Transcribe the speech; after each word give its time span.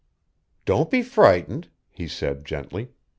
"Don't 0.65 0.89
be 0.89 1.03
frightened," 1.03 1.67
he 1.91 2.07
said 2.07 2.43
gently. 2.43 2.89